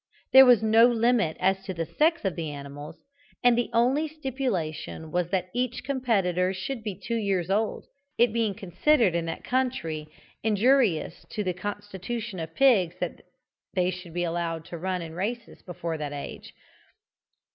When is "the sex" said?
1.75-2.25